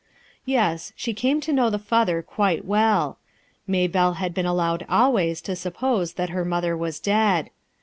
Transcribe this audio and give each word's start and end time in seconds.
Yes, 0.45 0.93
she 0.95 1.13
came 1.13 1.39
to 1.41 1.53
know 1.53 1.69
the 1.69 1.77
father 1.77 2.23
quite 2.23 2.65
well. 2.65 3.19
JIayhelle 3.69 4.15
had 4.15 4.33
been 4.33 4.47
allowed 4.47 4.83
always 4.89 5.41
to 5.41 5.55
suppose 5.55 6.13
that 6.13 6.31
her 6.31 6.43
mother 6.43 6.75
was 6.75 6.99
dead. 6.99 7.51